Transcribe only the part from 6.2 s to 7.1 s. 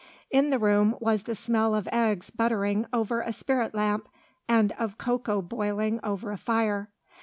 a fire.